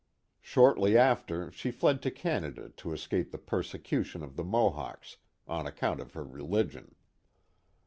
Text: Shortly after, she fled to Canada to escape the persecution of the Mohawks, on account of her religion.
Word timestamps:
Shortly 0.41 0.97
after, 0.97 1.51
she 1.51 1.69
fled 1.69 2.01
to 2.01 2.09
Canada 2.09 2.69
to 2.75 2.91
escape 2.91 3.29
the 3.29 3.37
persecution 3.37 4.23
of 4.23 4.35
the 4.35 4.43
Mohawks, 4.43 5.17
on 5.47 5.67
account 5.67 5.99
of 5.99 6.13
her 6.13 6.23
religion. 6.23 6.95